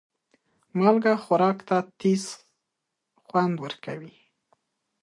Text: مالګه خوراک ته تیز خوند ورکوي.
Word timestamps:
مالګه 0.77 1.13
خوراک 1.23 1.57
ته 1.67 1.77
تیز 1.99 2.25
خوند 3.27 3.55
ورکوي. 3.63 4.13